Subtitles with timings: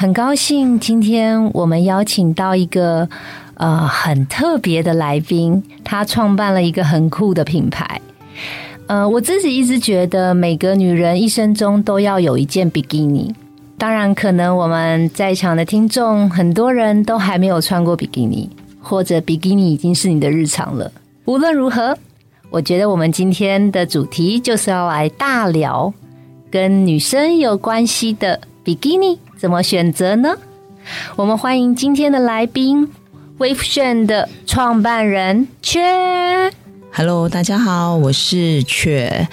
[0.00, 3.08] 很高兴今天我们邀请到一个
[3.54, 8.00] 呃很特别的来宾，他创办了一个很酷的品牌。
[8.86, 13.34] 呃，我自己一直觉得每个女人一生中都要有一件比基尼。
[13.76, 18.48] 当然，可能我们在场的听众很多人都还没有穿过比基尼，
[18.80, 20.92] 或者比基尼已经是你的日常了。
[21.24, 21.98] 无论如何，
[22.50, 25.92] 我觉得我们今天的主题就是要来大聊
[26.52, 29.18] 跟女生有关系的比基尼。
[29.38, 30.36] 怎么选择呢？
[31.14, 32.90] 我们欢迎今天的来宾
[33.38, 35.80] ，Wave Shen 的创办人雀。
[36.92, 39.28] Hello，大家好，我是雀。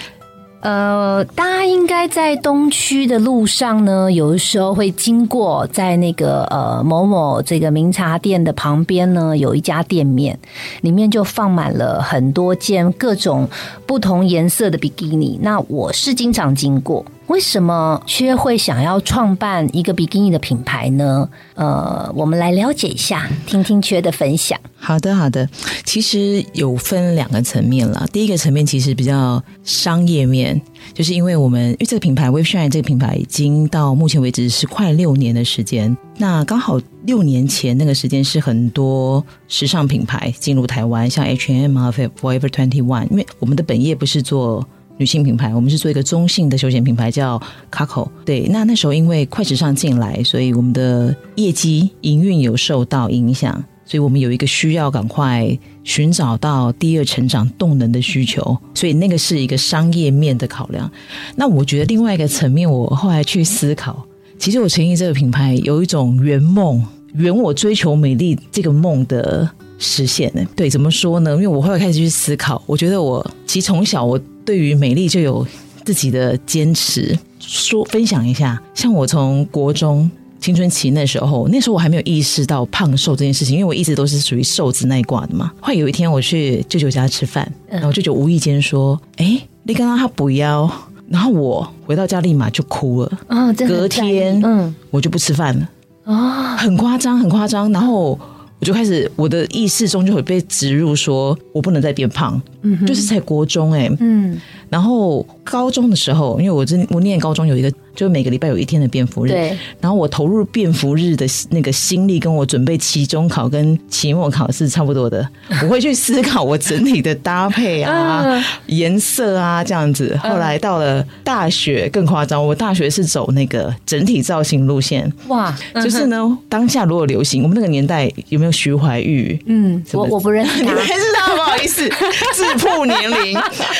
[0.60, 10.38] 呃，大家应该在东区的路上呢，有的时候会经过，在那个呃某某这个名茶店的旁边呢，有一家店面，
[10.82, 13.48] 里面就放满了很多件各种
[13.86, 15.36] 不同颜色的比基尼。
[15.42, 17.04] 那我是经常经过。
[17.26, 21.28] 为什么薛会想要创办一个比基尼的品牌呢？
[21.54, 24.58] 呃，我们来了解一下，听听薛的分享。
[24.76, 25.48] 好的，好的。
[25.84, 28.06] 其实有分两个层面了。
[28.12, 30.60] 第一个层面其实比较商业面，
[30.94, 35.96] 就是因为我们因为这个品牌 Wave Shine 这个品牌已经到目前为止是快六年的时间。
[36.18, 43.08] 那刚好六年前那个时间是很多时尚品牌进入台湾，像 H&M 啊、Forever Twenty One。
[43.10, 44.64] 因为我们的本业不是做。
[44.98, 48.08] 女性品牌，我们是做一个中性的休闲品牌，叫 Coco。
[48.24, 60.90] 对，那那时候因为快时尚进来，所以我们的业绩营运有受到影响，所以我们有一个需要赶快寻找到第二成长动能的需求，所以那个是一个商业面的考量。
[61.34, 64.06] 那我觉得另外一个层面，我后来去思考，
[64.38, 66.82] 其实我成立这个品牌有一种圆梦，
[67.14, 70.42] 圆我追求美丽这个梦的实现呢。
[70.54, 71.32] 对，怎么说呢？
[71.32, 74.20] 因为我后来开始去思考，我觉得我其实从小我。
[74.46, 75.44] 对于美丽就有
[75.84, 78.62] 自己的坚持，说分享一下。
[78.76, 85.50] 像我从国中青春期那时候，那时候我还没有意识到胖瘦这件事情，因为我一直都是属于瘦子那一挂的嘛。
[85.60, 90.70] 后来有一天我去舅舅家吃饭，然后舅舅无意间说：“哎，你刚刚他不要。”
[91.10, 93.18] 然后我回到家立马就哭了。
[93.26, 95.68] 哦，隔天嗯，我就不吃饭了。
[96.04, 96.14] 哦，
[96.56, 97.72] 很夸张，很夸张。
[97.72, 98.16] 然后。
[98.58, 107.72] 我就开始，我的意识中就会被植入说，我不能再变胖，嗯，就是在国中哎，嗯，然后高中的时候，因为我真我念高中有一个。
[107.96, 109.58] 就每个礼拜有一天的便服日，对。
[109.80, 115.26] 然后我投入便服日的那个心力，跟我准备期中考跟期末考是差不多的。
[115.64, 120.14] 我会去思考我整体的搭配啊、 颜色啊这样子。
[120.22, 125.10] 后来到了大学更夸张，我大学是走那个整体造型路线。
[125.28, 129.40] 哇，就是呢，当下如果流行，我们那个年代有没有徐怀钰？
[129.46, 131.26] 嗯，我我不认识，你们认识他？
[131.34, 131.88] 不好意思，
[132.34, 133.38] 自曝年龄。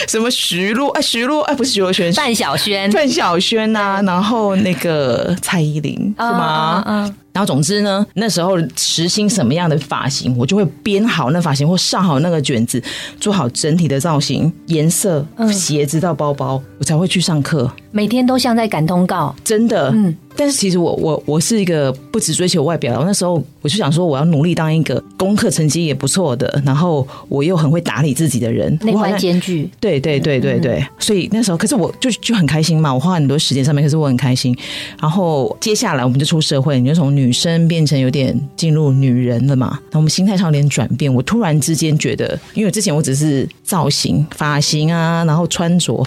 [0.08, 0.88] 什么徐璐？
[0.90, 1.40] 哎，徐璐？
[1.40, 4.00] 哎，不是徐若瑄，范晓萱，范晓萱呐。
[4.04, 6.82] 然后那个蔡依林是吗？
[6.86, 7.14] 嗯。
[7.32, 12.82] 然后总之呢，那时候实行什么样的发型，我就会编好那发型或上好那个卷子，
[13.20, 17.70] 做好整体的造型、颜色、鞋子到包包，我才会去上课。
[17.90, 19.90] 每天都像在赶通告，真的。
[19.90, 20.16] 嗯。
[20.36, 29.68] 但是其实我我我是一个不只追求外表，那时候我就想说，我要努力当一个功课成绩也不错的，然后我又很会打理自己的人，内外兼具。
[29.78, 30.82] 对对对对对。
[30.98, 34.56] 所以那时候，可是我就就很开心嘛，我花很多时间上面，可是我很开心。
[34.98, 37.26] 然后接下来我们就出社会，你就从女。
[37.26, 39.80] 女生变成有点进入女人了嘛？
[39.90, 41.12] 那我们心态上有点转变。
[41.12, 46.06] 我突然之间觉得，因为之前我只是造型、发型啊，然后穿着，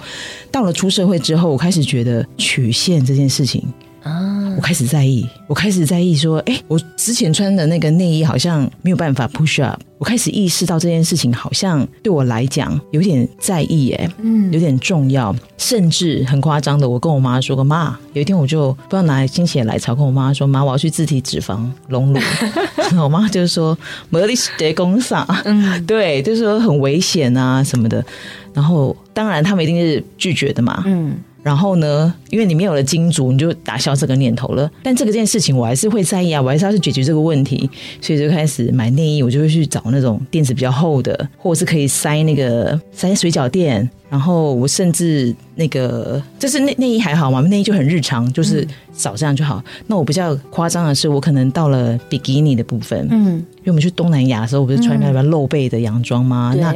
[0.49, 3.61] 到了出社会之后，我开始觉得曲线这件事情。
[4.03, 4.53] 啊！
[4.55, 9.79] 我开始在意，我开始在意说，哎，我之前穿的那个内衣好像没有办法 push up。
[9.97, 16.87] 我开始意识到这件事情好像对我来讲有点在意，哎，嗯，有点重要，甚至很夸张的。
[16.87, 22.19] 我跟我妈说个，妈，有一天我就不知道哪来心血来潮，跟我妈说，妈，我要去自体脂肪隆乳。
[23.01, 23.77] 我妈就是说，
[24.09, 28.03] 莫里斯德公上，嗯，对，就是说很危险啊什么的。
[28.53, 31.17] 然后当然他们一定是拒绝的嘛，嗯。
[31.41, 34.69] 然后呢，因为你没有了金主，你就打消这个念头了。
[34.83, 37.69] 但这个件事情我还是会在意啊，我还是要去解决这个问题，
[38.01, 43.89] 所以就开始买内衣，我就会去找那种垫子比较厚的，或者是可以塞那个塞水饺垫。
[44.09, 49.63] 然后我甚至那个，就是内内衣还好嘛，内衣就很日常，就是少这样就好。
[49.85, 56.55] 那我比较夸张的是，我可能到了比基尼的部分，嗯，因为我们去东南亚的时候，我不是穿那个露背的洋装吗？
[56.57, 56.75] 那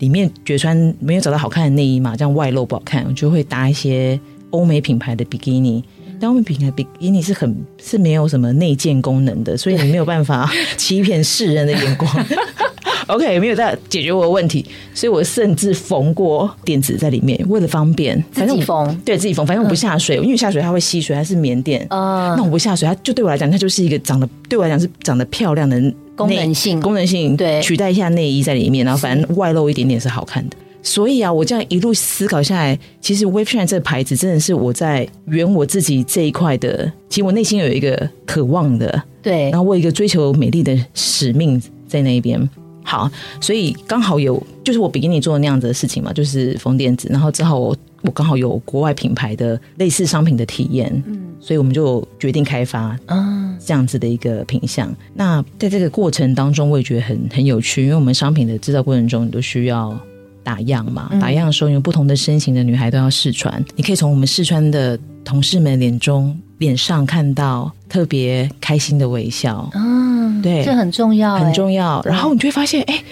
[0.00, 4.18] 里面觉得穿没有找到好看的内衣嘛，这样外露不好看，我就会搭一些
[4.50, 5.82] 欧美品牌的比基尼。
[6.18, 12.10] 但欧美品牌比基尼是很是没有什么内建功能的，所以你没有办法 欺骗世人的眼光。
[13.08, 14.64] OK，没有在解决我的问题，
[14.94, 21.84] 所以我甚至缝过垫子在里面，为了方便自己缝，对自己缝，反正我不下水，因为下水它会吸水，它是棉垫。
[21.90, 25.82] 啊，那我不下水，它就对我来讲，它就是一个长得对我来讲是长得漂亮的
[26.26, 30.56] 功能性，功能性对，取代一下内衣在里面，然后反正外露一点点是好看的。
[30.82, 36.90] 所以啊，我这样一路思考下来，其实 Wave Shine 这个牌子真的是我在圆我自己这一块的。
[37.08, 42.48] 其实我内心有一个渴望的，对，然后我有一个追求美丽的使命在那一边。
[42.82, 43.08] 好，
[43.40, 54.94] 所以刚好有，就是我比基尼做的那样子的事情嘛，就是缝垫子，然后之后我我刚好有国外品牌的类似商品的体验，嗯，所以我们就决定开发啊这样子的一个品相。
[55.14, 59.98] 那在这个过程当中，我也觉得很很有趣，因为我们商品的制造过程中，你都需要
[60.42, 70.10] 打样嘛，打样的时候，因为不同的身形的女孩都要试穿，你可以从我们试穿的同事们脸中脸上看到特别开心的微笑，嗯。
[70.42, 72.00] 对，这很重要，很重要。
[72.02, 73.02] 然后你就会发现，哎，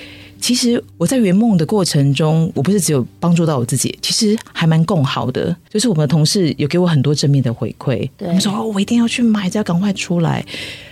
[0.40, 5.54] 其实我在圆梦的过程中，我不是只有帮助到我自己，其实还蛮共好的。
[5.68, 10.44] 就是我们的同事有给我很多正面的回馈，他们说：“哦，我一定要去买，要赶快出来。”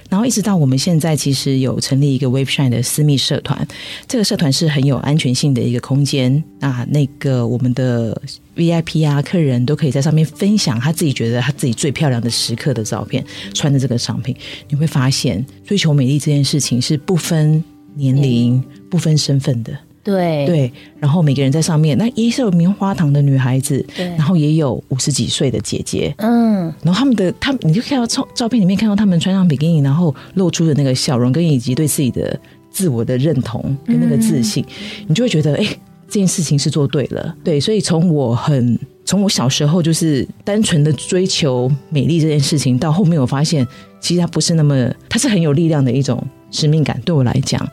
[0.09, 3.67] 然后一直到我们现在，其实有成立一个 Wave Shine 的私密社团，
[4.07, 6.43] 这个社团是很有安全性的一个空间。
[6.61, 8.17] 那那个我们的
[8.55, 14.37] VIP 啊，客人都可以在上面分享他自己觉得他自己最漂亮的时刻的照片，穿着这个商品，
[14.69, 17.63] 你会发现追求美丽这件事情是不分
[17.97, 19.73] 年龄、不分身份的。
[20.05, 20.47] 对。
[20.47, 32.39] 对，然后每个人在上面，那也是有棉花糖的女孩子，对，然后也有五十几岁的姐姐，嗯，然后他们的他，你就看到照照片里面看到他们穿上比基尼，然后露出的那个笑容，跟以及对自己的
[32.71, 34.65] 自我的认同跟那个自信，
[35.09, 35.65] 你就会觉得，哎，
[36.07, 43.67] 这件事情是做对了，对，所以从我很从我小时候就是单纯的追求美丽这件事情，到后面我发现，
[44.01, 47.67] 其实它不是那么，它是很有力量的一种使命感，对我来讲。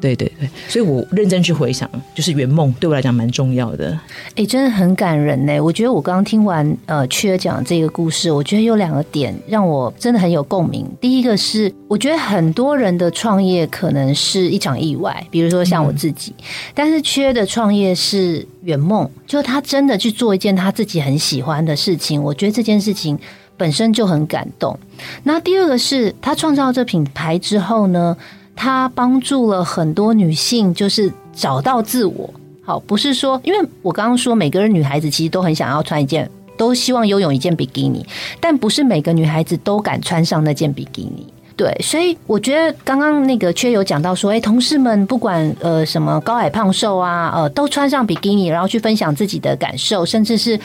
[0.00, 3.98] 对对对，所以我认真去回想，就是圆梦对我来讲蛮重要的。
[4.36, 5.60] 哎，真的很感人呢。
[5.60, 10.86] 我觉得我刚刚听完呃缺讲这个故事，我觉得有两个点让我真的很有共鸣。
[11.00, 16.32] 第一个是，我觉得很多人的创业可能是一场意外，比如说像我自己，
[16.72, 22.22] 但是缺的创业是圆梦，就他真的去做一件他自己很喜欢的事情。
[22.22, 23.18] 我觉得这件事情
[23.58, 24.78] 本身就很感动。
[25.24, 28.16] 那第二个是他创造这品牌之后呢？
[28.60, 32.28] 他帮助了很多女性，就是找到自我。
[32.60, 38.04] 好，不是说，因为我刚刚说，每个人女孩子其实都很想要穿一件，都希望拥有一件比基尼，
[38.40, 41.24] 但不是每个女孩子都敢穿上那件比基尼。
[41.54, 50.58] 对，所以我觉得刚刚那个缺有讲到说，哎，同事们不管呃什么高矮胖瘦啊，呃，都穿上比基尼，然后去分享自己的感受，甚至是。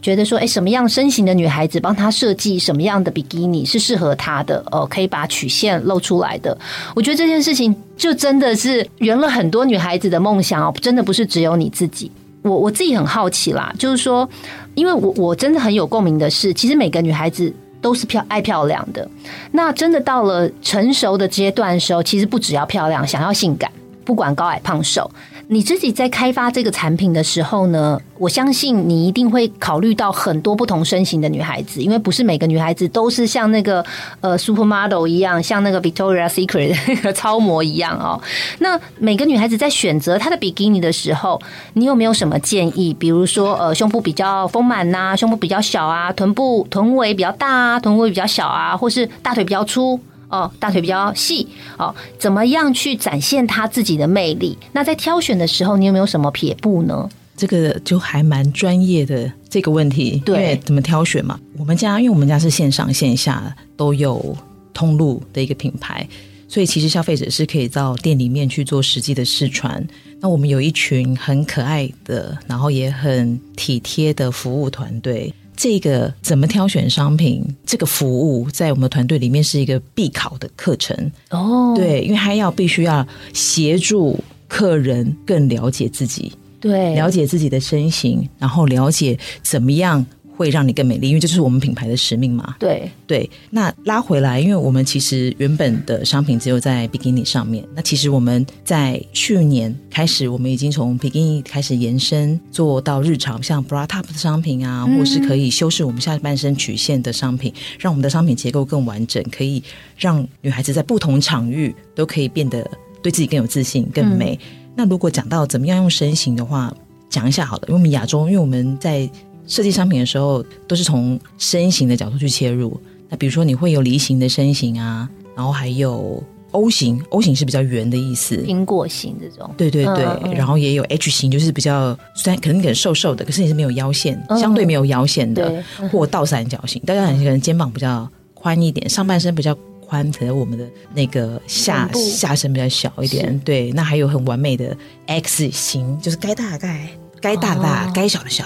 [0.00, 4.62] 觉得说，哎，什么样身形的女孩子帮她设计什么样的比基尼是适合她的？
[4.70, 6.56] 哦，可以把曲线露出来的。
[6.94, 12.10] 我觉得这件事情就真的是圆了很多女孩子的梦想哦，真的不是只有你自己。
[12.42, 14.26] 我我自己很好奇啦，就是说，
[14.74, 19.06] 因为我我真的很有共鸣的是，其实每个女孩子都是漂爱漂亮的。
[19.50, 23.70] 那真的到了成熟的阶段的时候，其实不只要漂亮，想要性感，
[24.04, 25.10] 不管高矮胖瘦。
[25.50, 33.82] 你自己在开发这个产品的时候呢，我相信你一定会考虑到很多不同身形的女孩子，因为不是每个女孩子都是像那个
[34.20, 36.76] 呃 supermodel 一样，像那个 Victoria Secret
[37.16, 38.20] 超模一样哦。
[38.58, 41.40] 那每个女孩子在选择她的比基尼的时候，
[41.72, 42.92] 你有没有什么建议？
[42.92, 49.98] 比如说呃，胸部比较丰满呐，胸部比较小啊，臀部臀围比较大啊，臀围比较小啊，或是大腿比较粗。
[50.28, 51.46] 哦，大腿比较细
[51.78, 54.56] 哦，怎么样去展现他自己的魅力？
[54.72, 57.08] 那在挑选的时候，你有没有什么撇步呢？
[57.36, 61.38] 这个就还蛮专业的这个问题，对，怎么挑选嘛？
[61.56, 64.36] 我们家因为我们家是线上线下都有
[64.74, 66.06] 通路的一个品牌，
[66.48, 69.86] 所以其实消费者是可以到店里面去做实际的试穿。
[70.20, 75.32] 那我们有一群很可爱的，然后也很体贴的服务团队。
[75.58, 77.44] 这个怎么挑选商品？
[77.66, 81.74] 这个服务在我们团队里面是一个必考的课程哦。
[81.76, 90.06] 对，因为还要必须要协助客人更了解自己，对，了解自己的身形，然后了解怎么样
[90.38, 92.54] 会让你更美丽，因为这就是我们品牌的使命嘛。
[92.60, 109.60] 对对，那拉回来，因为我们其实原本的商品只有在比基尼上面，那其实我们在去年开始，我们已经从比基尼开始延伸做到日常，像 bra top 的商品啊，或是可以修饰我们下半身曲线的商品，让我们的商品结构更完整，可以
[109.96, 112.64] 让女孩子在不同场域都可以变得
[113.02, 114.38] 对自己更有自信、更美。
[114.76, 116.72] 那如果讲到怎么样用身形的话，
[117.10, 119.08] 讲一下好了，因为我们亚洲，因为我们在
[119.48, 122.80] 设计商品的时候，都是从身形的角度去切入。
[123.08, 129.50] 那比如说，你会有梨形的身形啊，然后还有 O 型，O 型是比较圆的意思，苹果型这种。
[129.56, 136.82] 对对对，然后也有 H 型，就是比较虽然可能很瘦瘦的，可是你是没有腰线，相对没有腰线的，或倒三角形。
[136.84, 143.38] 倒三角形可能肩膀比较宽一点，上半身比较宽，可能我们的那个下下身比较小一点。
[143.40, 144.76] 对，那还有很完美的
[145.06, 146.90] X 型，就是该大概。
[147.20, 148.44] 该大大，该小的小，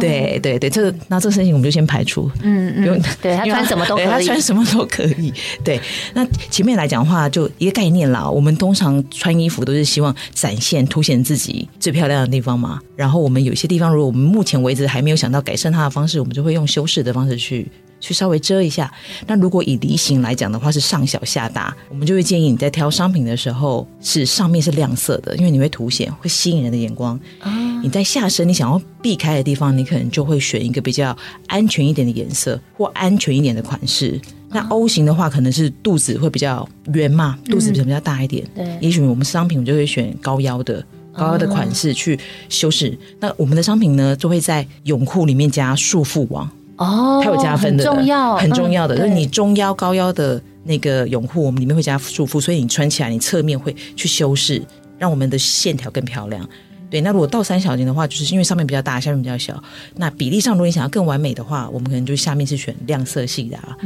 [0.00, 5.32] 对对对，这个那这个身形我们就先排除，嗯嗯，对他 穿什么都可以，他穿什么都可以。
[5.62, 5.80] 对，
[6.14, 8.28] 那前面来讲的话，就一个概念啦。
[8.28, 12.80] 我们通常穿衣服都是希望展现、凸显自己最漂亮的地方嘛。
[12.96, 17.70] 然后我们有些地方，如果我们目前为止还没有想到改善它的方式，我们就会用修饰的方式去。
[18.00, 18.92] 去稍微遮一下。
[19.26, 27.18] 那如果以梨形来讲的话，是上小下大，我们就会建议你在挑商品的时候，是上面是亮色的，因为你会凸显，会吸引人的眼光。
[27.82, 34.20] 你在下身你想要避开的地方，你可能就会选一个比较安全一点的颜色或安全一点的款式。
[34.50, 38.44] 那 O 型的话，可能是肚子会比较圆嘛，肚子比较大一点。
[38.54, 42.98] 对，也许我们商品就会选高腰的高腰的款式去修饰。
[43.20, 46.50] 那我们的商品呢，就会在泳裤里面加束缚网。
[46.78, 54.62] 哦，它有加分的，重要很重要的，就是你中腰、高腰的那个泳裤，我们里面会加束缚，所以你穿起来，你侧面会去修饰，
[54.96, 56.48] 让我们的线条更漂亮。
[56.88, 59.62] 对，那如果倒三角形的话，就是因为上面比较大，下面比较小，
[59.96, 63.76] 那比例上，如果你想要更完美的话，我们可能就下面是选亮色系的啊，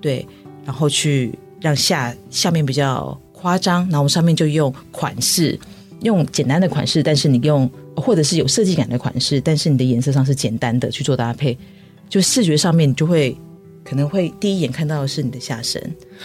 [0.00, 0.26] 对，
[0.64, 5.58] 然后去让下下面比较夸张，然后上面就用款式，
[6.00, 11.58] 用简单的款式，但是你用或者是有设计感的款式，但是你的颜色上是简单的去做搭配。
[12.08, 13.36] 就视觉上面，你就会
[13.84, 15.80] 可能会第一眼看到的是你的下身，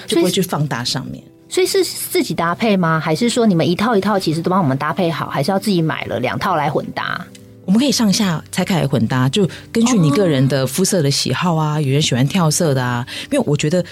[0.08, 1.24] 就不会去放大上面。
[1.50, 3.00] 所以是自己搭配吗？
[3.00, 5.28] 还是说你们一套一套其实都帮我们搭配好？
[5.28, 7.28] 还是要自己买了两套来混搭？
[7.66, 13.06] 我们可以上下拆开来混搭，就根据你个人的肤色的喜好啊，有人喜欢跳色的啊。
[13.32, 13.84] 因为我觉得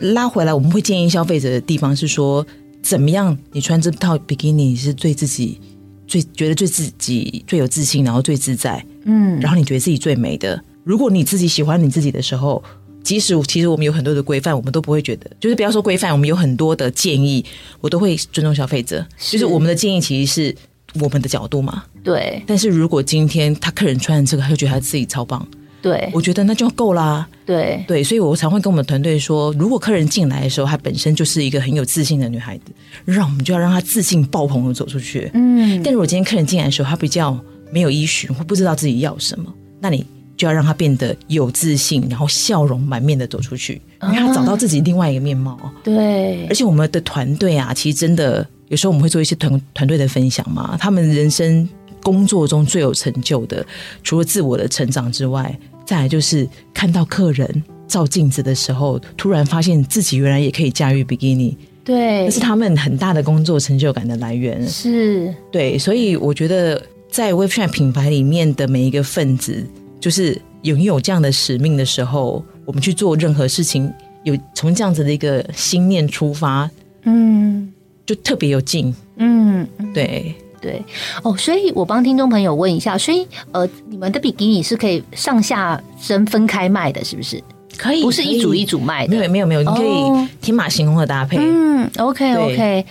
[0.00, 2.44] 拉回来，我们会建议消费者的地方是说，
[2.82, 5.60] 怎么样你穿这套比基尼是对自己
[6.06, 10.60] 最觉得最自己最有自信，然后最自在，嗯，然后你觉得自己最美的。
[10.84, 12.62] 如果你自己喜欢你自己的时候，
[13.02, 17.44] 即使其实我们有很多的规范，我们都不会觉得，就是不要说规范，我们有很多的建议，
[17.80, 19.04] 我都会尊重消费者。
[19.18, 20.56] 就是我们的建议其实是
[21.00, 21.84] 我们的角度嘛。
[22.02, 22.42] 对。
[22.46, 25.46] 但是如果今天他客人穿这个，他就觉得他自己超棒，
[25.82, 27.26] 对，我觉得那就够啦。
[27.44, 32.64] 对对，所以我常会跟我们团队说，如果客人进来的时候，她本身就是一个很有自信的女孩子，
[33.04, 35.30] 让我们就要让她自信爆棚的走出去。
[35.34, 35.82] 嗯。
[35.82, 37.38] 但如果今天客人进来的时候，他比较
[37.70, 40.06] 没有依循，或不知道自己要什么，那你。
[40.36, 45.58] 就要让他变得有自信，然后笑容满面的走出去，因为他找到自己另外一个面貌。
[45.82, 50.76] 对，而且我们的团队啊，其实真的有时候我们会做一些团团队的分享嘛。
[50.80, 51.68] 他们人生
[52.02, 53.64] 工作中最有成就的，
[54.02, 61.56] 除了自我的成长之外，再来就是看到客人照镜子的时候，突然发现自己原来也可以驾驭比基尼。
[61.84, 64.66] 对，那是他们很大的工作成就感的来源。
[64.66, 69.64] 是，对，所以我觉得在 w e b s h 品牌里面的每一个分子。
[70.04, 73.90] 就是拥有这样的使命的时候，我们去做任何事情，
[74.22, 76.70] 有从这样子的一个心念出发，
[77.04, 77.72] 嗯，
[78.04, 80.34] 就特别有劲，嗯，对。
[80.60, 80.84] 对。
[81.22, 87.42] 哦，所以我帮听众朋友问一下，所以呃，你们的比基尼是可以上下身分开卖的，是不是？
[87.78, 92.84] 可以，不是一组一组卖的，没有没有没有，你可以天马行空的搭配，嗯，OK OK，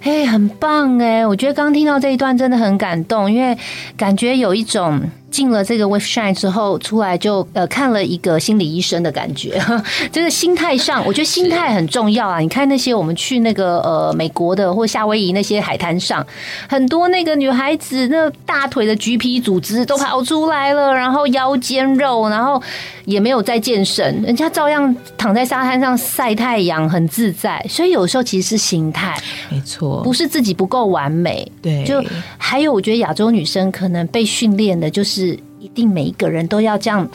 [0.00, 3.56] 哎，很棒哎，我觉得刚听到这一段真的很感动，因为
[3.96, 5.00] 感觉有一种。
[5.30, 9.60] 进了这个 With Shine 之后，出来就呃看了一个心理医生的感觉，
[10.10, 12.38] 这个心态上，我觉得心态很重要啊。
[12.38, 16.26] 你看那些我们去那个呃美国的或夏威夷那些海滩上，
[16.68, 22.60] 很多那个女孩子那大腿的橘皮组织都跑出来了，然后腰间肉，然后
[23.04, 27.62] 也没有在健身，人家照样躺在沙滩上晒太阳，很自在。
[27.68, 29.14] 所以有时候其实是心态，
[29.50, 31.50] 没错，不是自己不够完美。
[31.60, 32.02] 对，就
[32.38, 35.17] 还有我觉得亚洲女生可能被训练的就是。
[35.18, 37.08] 是一定每一个人都要这样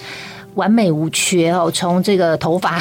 [0.56, 2.78] 完美无缺哦，从这个头发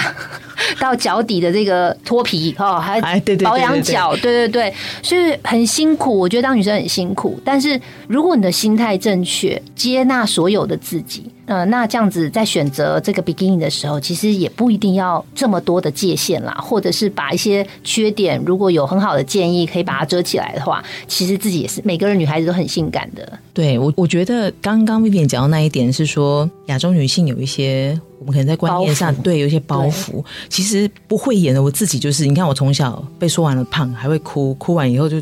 [0.79, 6.19] 到脚底的这个脱皮哦，还哎对对保养脚，对对对，所以很辛苦。
[6.19, 11.25] 我觉得当女生很辛苦，但是如果你的心态正确，接纳所有的自己。
[11.45, 23.39] 呃，那这样子在选择这个 beginning 的时候，其实也不一定要这么多的界限啦，或者是把一些缺点，如果有很好的建议可以把它遮起来的话，其实自己也是每个人女孩子都很性感的。
[23.53, 31.61] 对我，我觉得刚刚 Vivian 讲到那一点是说，亚洲女性有一些我们可能在观念上对有一些包袱，其实不会演的。
[31.61, 35.21] 我自己就是，你看我从小被说完了胖，还会哭，哭完以后就，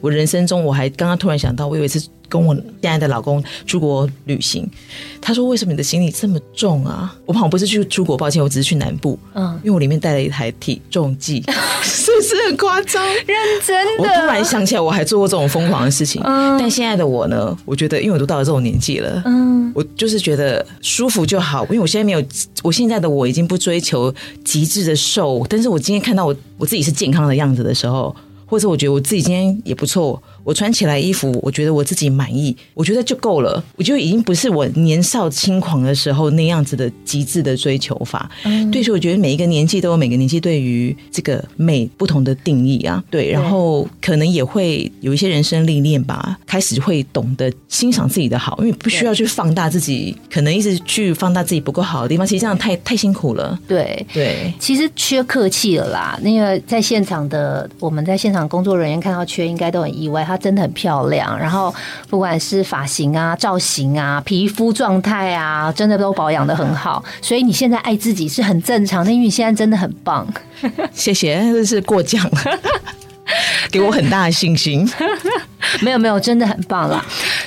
[0.00, 4.68] 我人生中我还刚刚突然想到，我有一次跟我现在的老公出国旅行，
[5.20, 7.16] 他说为什么你的行李这么重啊？
[7.24, 11.42] 我好像不是去出国，抱歉，我只是去南部，嗯，因为我里面带了一台体重计，
[11.82, 13.02] 是不是很夸张？
[13.06, 13.36] 认
[13.66, 16.20] 真的我突然想起来，我还做过这种疯狂的事情。
[16.24, 21.64] 嗯但现在的我呢，我觉得，因为我都到了这种年纪了，嗯，我就是觉得舒服就好。
[21.66, 22.22] 因为我现在没有，
[22.62, 24.12] 我现在的我已经不追求
[24.44, 28.14] 极致的瘦，但是我今天看到我我自己是健康的样子的时候，
[28.48, 33.62] 或者我觉得我自己今天也不错，我穿起来衣服，我觉得我自己满意，我觉得就够了。
[33.76, 38.30] 我就已经不是我年少轻狂的时候那样子的极致的追求法。
[38.44, 43.04] 嗯对，所以我觉得每一个年纪都有每个年纪对于这个美不同的定义啊。
[43.10, 53.60] 对，然后可能也会有一些人生历练吧，开始会懂得欣赏自己的好，因为不需要去放大自己，可能一直去放大自己不够好的地方，其实这样太太辛苦了。
[53.68, 54.06] 对。
[54.14, 61.38] 对，其实缺客气了啦，那个在现场的我们在现场工作人员看到缺，应该都很意外，她真的很漂亮。
[61.38, 61.74] 然后
[62.08, 67.04] 不管是发型啊、造型啊、皮肤状态啊，真的都保养的很好。
[67.20, 70.26] 所以你现在爱自己是很正常的，因为你现在真的很棒。
[70.92, 72.58] 谢谢，这是过奖了，
[73.70, 74.88] 给我很大的信心。
[75.82, 77.04] 没有没有，真的很棒啦。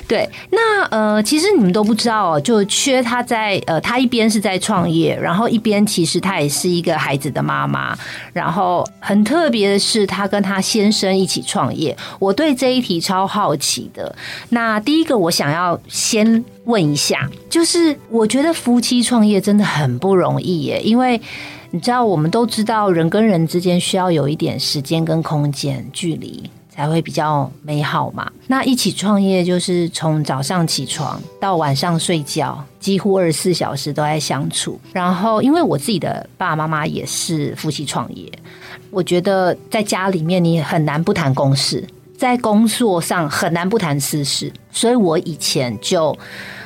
[0.08, 7.98] 对，那呃，其实你们都不知道哦，就缺他在呃，他一边是在创业，然后一边其实他也是一个孩子的妈妈。
[8.34, 11.96] 然后很特别的是，他跟他先生一起创业。
[12.20, 14.14] 我对这一题超好奇的。
[14.50, 21.20] 那第一个，我想要先问一下，就是我觉得夫妻创业真的很不容易耶，因为。
[21.74, 28.30] 你知道，我们都知道，人跟人之间需要有一点时间跟空间距离，才会比较美好嘛。
[28.46, 34.78] 那一起创业，就是从早上起床到晚上睡觉，几乎二十四小时都在相处。
[34.92, 38.30] 然后，因为我自己的爸爸妈妈也是夫妻创业，
[38.90, 41.88] 我觉得在家里面你很难不谈公事，
[42.18, 46.14] 在工作上很难不谈私事，所以我以前就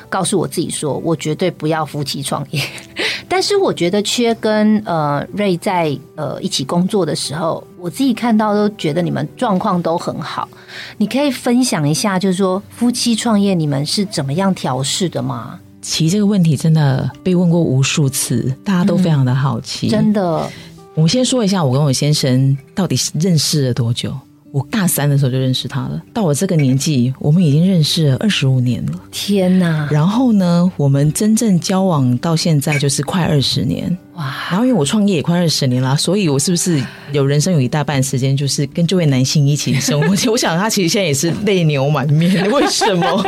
[0.08, 2.62] 告诉我自己说，我绝对不要夫妻创业。
[3.28, 10.48] 但是我觉得缺跟呃瑞在呃一起工作的时候，我自己看到都觉得你们状况都很好。
[10.96, 15.58] 你可以分享一下，就是说夫妻创业你们是怎么样调试的吗？
[15.82, 19.88] 其实这个问题真的被问过无数次，大家都非常的好奇。
[19.88, 20.48] 真的，
[20.94, 24.12] 我先说一下，我跟我先生到底认识了多久？
[24.56, 28.92] 我大三的时候就认识他了，到我这个年纪，我们已经认识了二十五年了。
[29.10, 29.86] 天哪！
[29.90, 33.94] 然后呢，我们真正交往到现在就是快二十年。
[34.16, 40.08] 哇，然后因为我创业也快二十年啦，所以我是不是有人生有一大半时间就是跟这位男性一起生活？
[40.32, 43.06] 我想他其实现在也是泪流满面，为什么？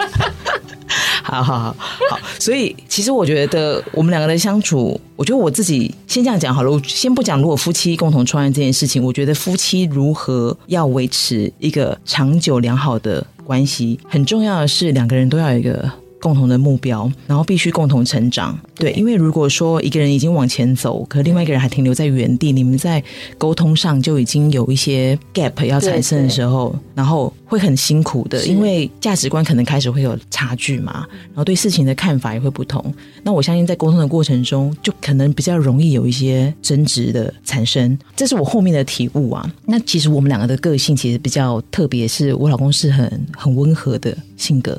[1.22, 1.76] 好好好
[2.08, 6.70] 好，所以其实我觉得我们两个的相处，我觉得我自己先这样讲好了。
[6.70, 15.90] 我先不讲如果夫妻共同创业这件事情，我觉得夫妻如何要维持一个长久良好的关系，很重要的是两个人都要有一个。
[16.20, 18.58] 共同的目标，然后必须共同成长。
[18.74, 23.02] 对，因为如果说一个人已经往前走，可另外一个人还停留在原地，你们在
[23.36, 32.94] 沟通上就已经有一些 gap 要产生的时候，然后会很辛苦的，因为价值观可能开始会有差距嘛，然后对事情的看法也会不同。
[33.22, 37.98] 那我相信在沟通的过程中，就可能比较容易有一些争执的产生。
[38.16, 39.50] 这是我后面的体悟啊。
[39.66, 44.78] 那其实我们两个的个性其实比较特别，是我老公是很很温和的性格，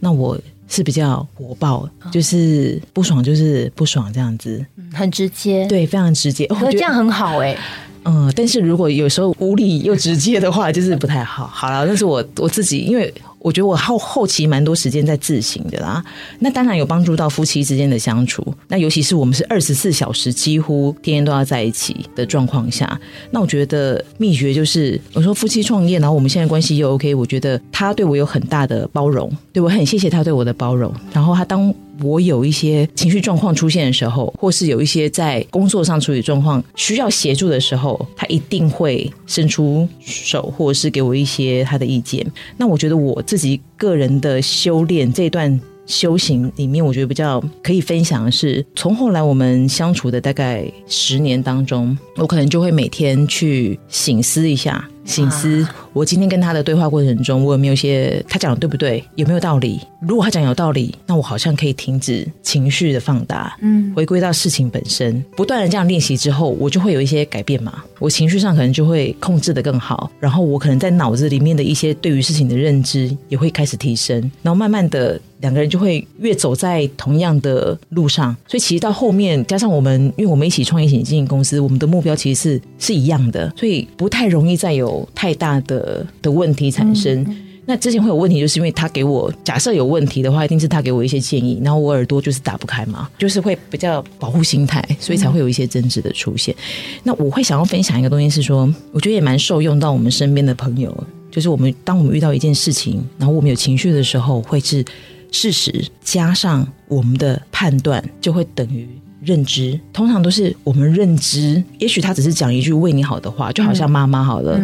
[0.00, 0.38] 那我。
[0.68, 6.46] 是比较火爆，就是不爽就是不爽这样子，很直接，对，非常直接。
[6.50, 7.56] 我觉得这样很好哎、
[8.04, 11.46] 嗯，但是如果有时候无理又直接的话，就是不太好。
[11.46, 13.12] 好了，但是我我自己，因为
[13.46, 16.04] 我觉得我后后期蛮多时间在自省的啦。
[16.40, 18.44] 那当然有帮助到夫妻之间的相处。
[18.66, 30.92] 那尤其是我们是二十四小时几乎天天都要在一起的状况下，那我觉得秘诀就是，我说夫妻创业，然后我们现在关系又 OK，我觉得他对我有很大的包容，对我很谢谢他对我的包容。
[31.12, 42.24] 然后他当我有一些情绪状况出现的时候，或是有一些在工作上处理状况需要协助的时候，他一定会伸出手，或者是给我一些他的意见。
[42.56, 54.86] 那我觉得我自己个人的修炼这段修行里面，我觉得比较可以分享的是，从后来我们相处的大概十年当中，我可能就会每天去醒思一下。
[55.06, 59.02] 醒思，我今天跟他的对话过程中，我有没有一些他讲的对不对？
[59.14, 59.80] 有没有道理？
[60.00, 65.24] 如果他讲有道理，那我好像可以停止情绪的放大，嗯，回归到事情本身。
[65.34, 67.82] 不断的这样练习之后，我就会有一些改变嘛。
[67.98, 75.18] 我情绪上可能就会控制的更好，然后我可能在脑子里面的一些对于事情的认知也会开始提升，然后慢慢的。
[75.40, 87.26] 两个人就会越走在同样的路上，所以其实到后面加上我们，因为我们一起创业、一起经营公司，我们的目标其实是是一样的，所以不太容易再有太大的的问题产生。
[87.68, 96.54] 那之前会有问题，就是因为他给我假设有问题的话，一定是他给我一些建议，然后我耳朵就是打不开嘛，就是会比较保护心态，所以才会有一些争执的出现。
[97.02, 100.96] 那我会想要分享一个东西是说，我觉得也蛮受用到我们身边的朋友，
[101.30, 104.84] 就是我们当我们遇到一件事情，然后我们有情绪的时候，会是。
[105.32, 108.88] 事实加上我们的判断，就会等于
[109.26, 109.78] 认知。
[109.92, 114.58] 通常都是我们认知，也许他只是讲一句为你好的话，就好像妈妈好了，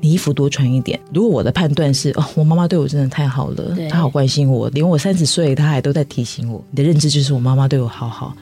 [0.00, 0.98] 你衣服多穿一点。
[1.12, 6.64] 如果我的判断是哦，我妈妈对我真的太好了，她好关心我，连我三十岁她还都在提醒我。
[6.70, 8.34] 你的认知就是我妈妈对我好好。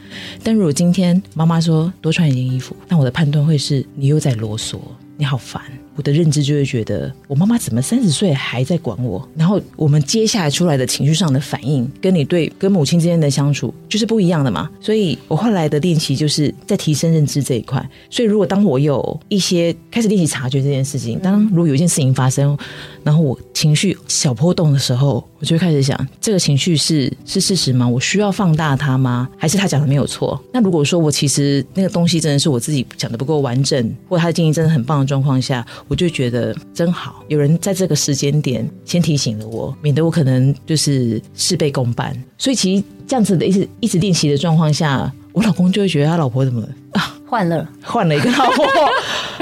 [0.42, 4.76] 但如果今天妈妈说多穿一件衣服，那我的判断会是你又在啰嗦，
[5.16, 5.60] 你好烦。
[5.98, 9.28] 我的认知就会觉得，我妈妈怎么三十岁还在管我？
[9.34, 14.70] 然后我们接下来出来的情绪上的反应，跟你对跟母亲之间的相处就是不一样的嘛。
[14.80, 17.84] 所以我后来的练习就是在提升认知这一块。
[18.08, 22.56] 所以如果当我有一些开始练习察觉这件事情，当如果有一件事情发生，
[23.02, 27.88] 然后我情绪小波动的时候，我就会开始想，这个情绪是是事实吗？
[27.88, 29.28] 我需要放大它吗？
[29.37, 30.40] 还是他讲的没有错？
[30.52, 35.66] 那如果说我其实那个东西真的是我自己讲的不够完整，或者他的建议真的很棒的状况下。
[35.88, 42.14] 我就觉得真好，有人在这个时间点先提醒了我，免得我可能就是事倍功半。
[42.37, 46.66] 所以其实这样子的一直一直练习的状况下，我老公就会觉得他老婆怎么
[46.98, 48.66] 啊换了换了一个老婆，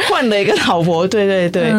[0.08, 1.72] 换了一个老婆，对对对。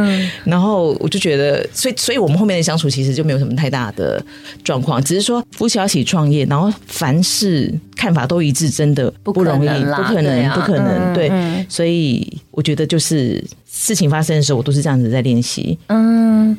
[0.46, 4.24] 然后我就觉得，所以所以我们后面的相处其实就没有什么太大的
[4.63, 11.13] 状况，只是说夫妻要一起创业，然后凡事看法都一致，真的不容易，不可能，不可能。
[11.13, 13.44] 对，所以我觉得就是。
[13.70, 15.78] 事情发生的时候，我都是这样子在练习。
[15.88, 16.58] 嗯，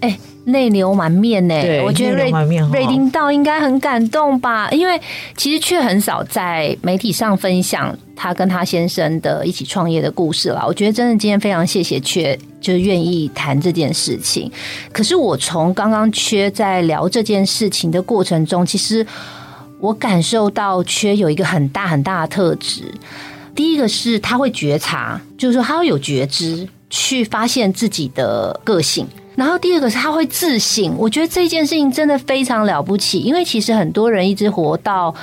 [0.00, 0.18] 哎，
[0.52, 1.60] 泪流满面呢。
[1.60, 2.30] 对，我觉得瑞
[2.72, 4.68] 瑞丁道应该很感动吧？
[4.70, 5.00] 因为
[5.36, 10.64] 其实却很少在媒体上分享他跟他先生的一起创业的故事了。
[10.66, 14.50] 我觉得真的今天非常谢谢缺，就是愿意谈这件事情。
[14.92, 19.06] 可是我从刚刚缺在聊这件事情的过程中，其实
[19.80, 22.92] 我感受到缺有一个很大很大的特质。
[23.54, 29.06] 第一个是他会觉察，就是说他会有觉知，去发现自己的个性。
[29.38, 35.14] 然后第二个是他会自省，我觉得这件事情真的非常了不起，因为其实很多人一直活到。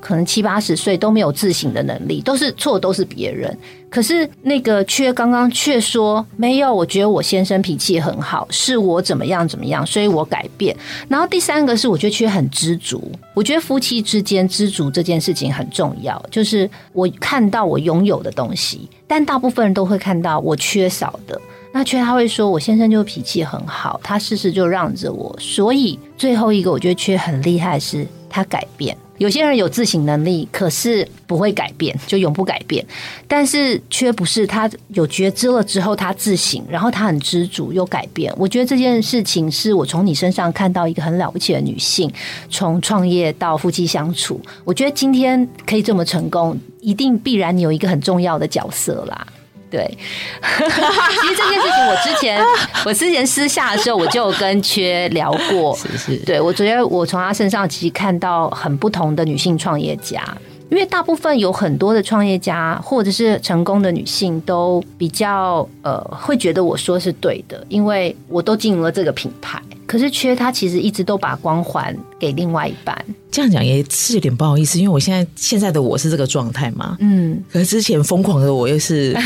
[0.00, 3.58] 可能七八十岁都没有自省的能力，都是错，都是别人。
[3.90, 10.74] 可是那个却刚刚却说没有，我觉得我先生脾气很好，是我怎么样怎么样，所以我改变。
[11.08, 21.38] 然后第三个是我觉得却很知足，我觉得夫妻之间知足这件事情很重要，就是我看到我拥有的东西，但大部分人都会看到我缺少的。
[21.72, 28.96] 那缺他会说我先生就脾气很好，他事事就让着我，所以最后一个我觉得缺很厉害，是他改变。
[29.18, 32.86] 有些人有自省能力，可是不会改变，就永不改变。
[33.26, 38.32] 但是缺不是他有觉知了之后，他自省，然后他很知足又改变。
[38.36, 42.08] 我觉得这件事情是我从你身上看到一个很了不起的女性，
[42.48, 49.26] 从创业到夫妻相处，我觉得今天可以这么成功，一定必然你有一个很重要的角色啦。
[49.70, 49.86] 对，
[50.40, 52.42] 其实这件事情我之前
[52.84, 60.22] 我之前私下的时候我就跟缺聊过，是是，对我觉得我从他身上其实看到很不同的女性创业家，
[60.70, 69.60] 因为大部分有很多的创业家或者是成功的女性都比较呃会觉得我说是对的，因为我都经营了这个品牌。
[69.86, 72.94] 可是缺他其实一直都把光环给另外一半，
[73.38, 79.16] 这样讲也是有点不好意思，因为我现在现在的我是这个状态嘛，嗯，可是之前疯狂的我又是。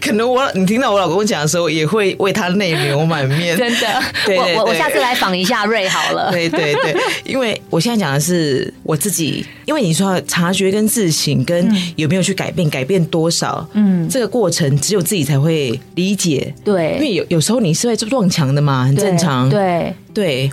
[0.00, 3.56] 可能我你听到我老公讲的时候，也会为他泪流满面。
[3.56, 6.32] 真的，对我我下次来访一下瑞好了。
[6.32, 16.52] 对对对，因为我现在讲的是我自己，因为你说察觉跟自省跟有没有去改变，改变多少，嗯，这个过程只有自己才会理解。
[16.64, 19.48] 对，因为有有时候你是会撞墙的嘛，很正常。
[19.48, 19.60] 对。
[19.60, 19.94] 对，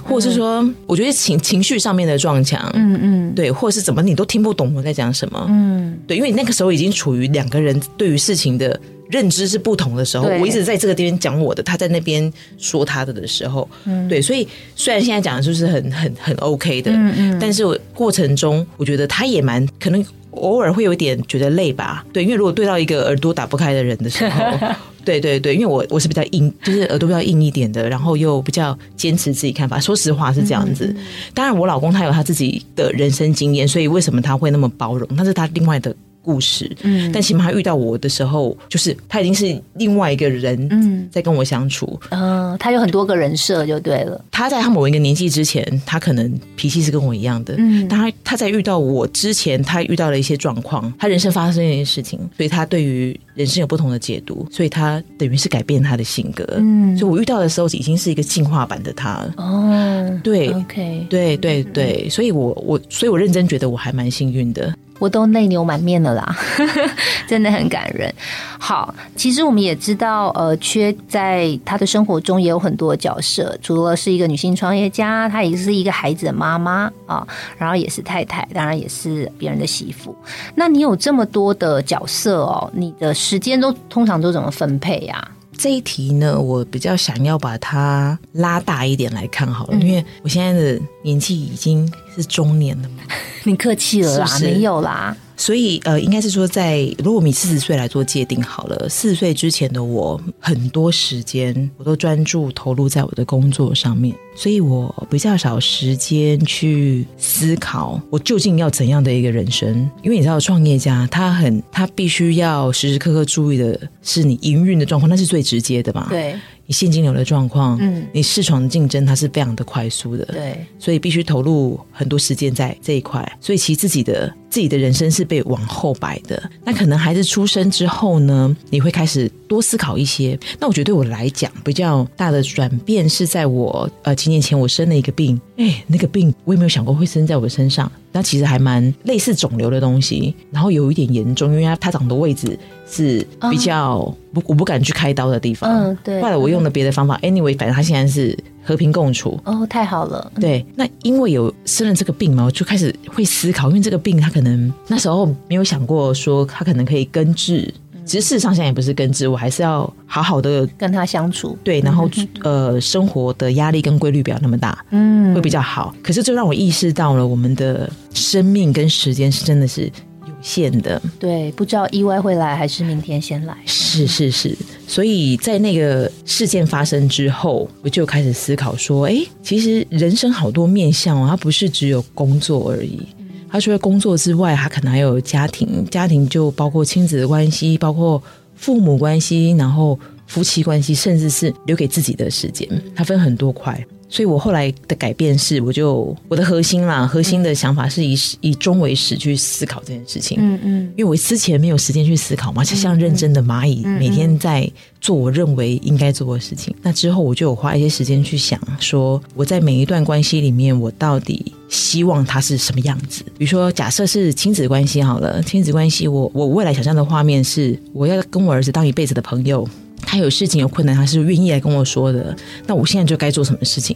[0.04, 3.34] 或者是说，我觉得情情绪上面的撞墙，嗯嗯。
[3.36, 14.08] 对，或者是怎么你都听不懂我在讲什么，嗯，对，因为你那个时候已经处于两个人对于事情的认知是不同的时候，我一直在这个地方讲我的，他在那边说他的的时候，嗯。
[14.08, 17.38] 对，所以虽然现在讲的就是很很很 OK 的，嗯嗯。
[17.40, 20.04] 但是我过程中我觉得他也蛮可能
[20.38, 24.44] 偶尔会有一点觉得累吧，对，因为如果对到一个耳朵打不开的人的时候。
[25.08, 29.80] 对对对，因为我我是比较硬，就是耳朵比较硬一点的，然后又比较坚持自己看法。
[29.80, 30.94] 说实话是这样子。
[31.34, 35.08] 当然，我老公他有他自己的人生经验，所以为什么他会那么包容？
[35.16, 35.96] 那是他另外的
[36.28, 36.70] 故事。
[36.82, 41.98] 嗯但起码他遇到我的时候，就是他已经是另外一个人嗯在跟我相处。
[42.10, 44.20] 嗯，他有很多个人设就对了。
[44.30, 47.56] 他在他某一个年纪之前，他可能脾气是跟我一样的。
[47.58, 56.46] 嗯但他他在遇到我之前，他遇到了一些状况，他人生发生了一些事情，所以他对于人生有不同的解读，所以他等于是改变他的性格。
[56.58, 59.34] 嗯所以我遇到的时候，已经是一个进化版的他了。
[59.38, 64.74] 哦，对，OK，对对对，所以我我所以我认真觉得我还蛮幸运的。
[65.00, 66.36] 我都泪流满面了啦，
[67.28, 68.14] 真的很感人。
[68.60, 77.26] 好，其实我们也知道，呃，缺在他的生活中也有很多角色，除了是一个女性创业家，她也是一个孩子的妈妈啊，
[77.58, 80.16] 然后也是太太，当然也是别人的媳妇。
[80.56, 93.04] 那你有这么多的角色哦，你的时间都通常都怎么分配呀、这一题呢，我比较想要把它拉大一点来看好了，因为我现在的年纪已经是中年了嘛，
[93.44, 94.46] 你客气了啦，是是？
[94.46, 109.90] 没有啦，所以呃，应该是说在如果我们以四十岁来做界定好了，四十岁之前的我，很多时间我都专注投入在我的工作上面，所以我比较少时间去思考我究竟要怎样的一个人生。
[110.02, 120.26] 因为你知道，创业家他很他必须要时时刻刻注意的是你营运的状况，那是最直接的嘛。，对你现金流的状况，嗯你市场的竞争，它是非常的快速的。
[120.26, 126.42] 对，所以必须投入很多时间在这一块，所以其实自己的自己的人生是被往后摆的。
[126.64, 130.38] 那可能孩子出生之后呢，你会开始多思考一些。
[130.60, 137.92] 那我觉得对我来讲比较大的转变是在我呃几年前我生了一个病，哎，那个病我也没有想过会生在我身上。
[138.14, 142.58] 那其实还蛮类似肿瘤的东西，然后有一点严重，因为它它长的位置
[142.90, 144.00] 是比较
[144.34, 145.70] 不、我不敢去开刀的地方。
[145.70, 148.36] 嗯对后来我用了别的方法，anyway，反正它现在是
[148.68, 149.40] 和平共处。
[149.46, 157.74] 哦，太好了，对，那因为有生了这个病嘛，我就开始会思考，因为这个病它可能那时候没有想过说它可能可以根治，
[158.06, 162.10] 其实事实上现在也不是根治，我还是要好好的跟他相处，对，然后
[162.44, 165.34] 呃生活的压力跟规律不要那么大，嗯。
[165.34, 165.94] 会比较好。
[166.02, 169.84] 可是这让我意识到了我们的生命跟时间是真的是
[170.26, 173.56] 有限的，对，不知道意外会来还是明天先来。
[173.66, 183.02] 是是是，所以在那个事件发生之后，我就开始思考说，哎，其实人生好多面向哦，它不是只有工作而已。
[183.50, 188.22] 他除了工作之外，他可能还有家庭，家庭就包括亲子的关系，包括
[188.56, 193.86] 父母关系，然后夫妻关系，甚至是留给自己的时间，它分很多块。
[194.10, 200.38] 所以我后来的改变是，我就我的核心啦，核心的想法是以始以终为始去思考这件事情。
[200.40, 204.70] 嗯嗯因为我之前没有时间去思考嘛，就像认真的蚂蚁，每天在
[205.02, 206.74] 做我认为应该做的事情。
[206.82, 213.24] 那之后我就有花一些时间去想，说我在每一段关系里面，我到底希望它是什么样子。
[213.38, 219.68] 比如说，假设是亲子关系好了，亲子关系，我我未来想象的画面是，我要跟我儿子当一辈子的朋友。
[220.02, 222.36] 他有事情有困难，他是愿意来跟我说的。
[222.66, 223.96] 那我现在就该做什么事情？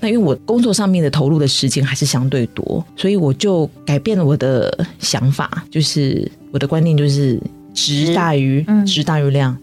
[0.00, 7.40] 那因为我工作上面的投入的时间还是相对多，所以我就改变了我的想法，就是我的观念就是
[7.72, 9.56] 值大于嗯值大于量。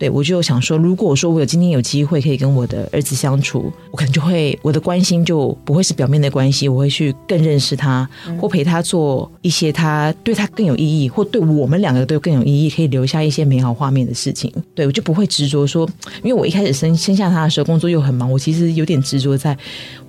[0.00, 8.08] 对，我就想说，如果说我有今天有机会可以跟我的儿子相处，我可能就会我的关心就不会是表面的关系，我会去更认识他，
[8.40, 14.50] 或陪他做一些他对他更有意义，或对我们两个都更有意义，可以留下一些美好画面的事情。
[14.74, 15.86] 对我就不会执着说，
[16.22, 19.54] 因为我一开始生生下他的时候，工作又很忙，我其实有点执着在，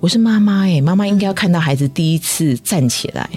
[0.00, 3.28] 我是妈妈哎，妈妈应该要看到孩子第一次站起来，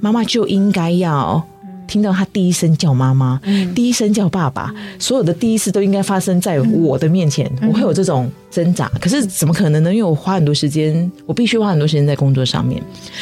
[0.00, 1.46] 妈妈就应该要。
[1.88, 3.40] 听到他第一声叫妈妈，
[3.74, 8.88] 第一声叫爸爸，所有的第一次都应该发生在我的面前，我会有这种挣扎。
[9.00, 9.92] 可是怎么可能呢？
[9.92, 12.80] 因为我花很多时间，我必须花很多时间在工作上面，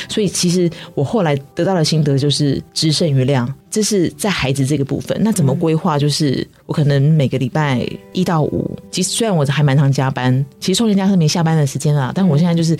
[0.08, 5.16] 所以其实我后来得到的心得就是知胜于量，这是在孩子这个部分。
[5.22, 5.96] 那怎么规划？
[5.98, 12.76] 就是我可能每个礼拜一到五，其实虽然我还蛮常加班，其实创业家是没下班的时间啊，但我现在就是。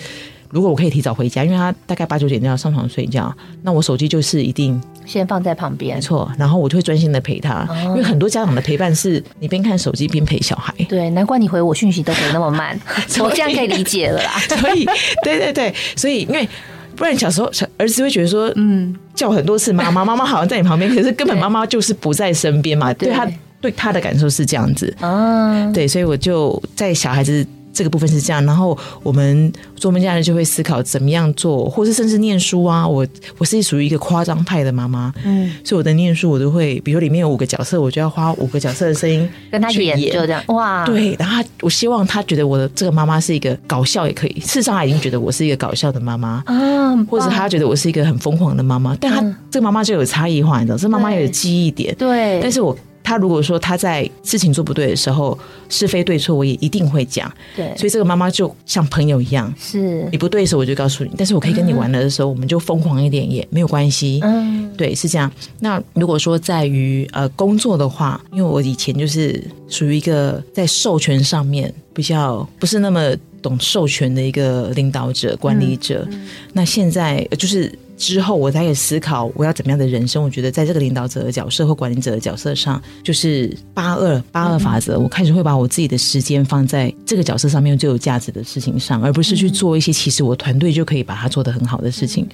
[0.49, 5.95] 如果我可以提早回家，因为他大概八九点就要上床睡觉，那我手机就是一定先放在旁边。
[5.95, 6.01] 没。
[6.01, 12.79] 错，然后我就会专心的陪他，因为很多家长的陪伴是你边看手机边陪小孩，对，难怪你回我讯息都回那么慢，
[13.23, 14.31] 我这样可以理解了啦。
[14.59, 14.85] 所以
[15.23, 16.47] 对对对，所以因为
[16.95, 23.15] 不然小时候小儿子会觉得说，嗯，叫很多次妈妈，妈妈好像在你旁边，可是根本对妈妈就是不在身边嘛，对对。
[23.15, 23.27] 他
[23.59, 27.45] 对他的感受是这样子，啊，对，所以我就在小孩子。
[27.77, 32.87] 这个部分是这样，然后我们做梦家人就会思考怎么样做，或是甚至念书啊。
[32.87, 33.05] 我
[33.37, 39.95] 我是属于一个夸张派的妈妈，嗯，所以我的念书我都会，比如里面有五个角色，我就要花五个角色的声音跟他去演。
[39.99, 49.35] 就这样，哇，对，然后我希望他觉得我的这个妈妈是一个搞笑也可以，事实上他已经觉得我是一个搞笑的妈妈，啊，或者棒他觉得我是一个很疯狂的妈妈，但他、嗯。
[49.51, 51.21] 这个妈妈就有差异化，你知道，这妈妈对。
[51.21, 52.75] 有记忆点，对，但是我。
[53.07, 55.39] 他如果说他在事情做不对的时候，
[55.69, 57.31] 是非对错，我也一定会讲。
[57.55, 64.19] 对，所以这个妈妈就像朋友一样，是你不对的时候我就告诉你，但是我可以跟你玩了的时候，我们就疯狂一点也没有关系。
[64.23, 65.31] 嗯对，是这样。
[65.61, 76.05] 那如果说在于呃工作的话，因为我以前就是属于一个在授权上面比较不是那么懂授权的一个领导者、管理者。
[76.51, 80.23] 那现在呃就是之后，我才可以思考我要怎么样的人生。
[80.23, 92.27] 我觉得在这个领导者的角色或管理者的角色上，就是八二八二法则，我开始会把我自己的时间放在这个角色上面最有价值的事情上，而不是去做一些其实我团队就可以把它做得很好的事情。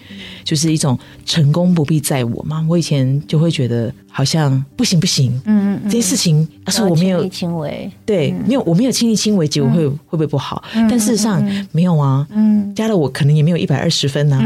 [0.43, 2.65] 就是一种成功不必在我嘛。
[2.69, 10.63] 我以前就会觉得好像不行不行，嗯嗯这些事情要是我没有亲力亲为，对，没有我没有亲力亲为，结果会会不会不好？
[10.73, 12.71] 但事实上没有啊，嗯。
[12.75, 14.39] 加了我可能也没有一百二十分呢，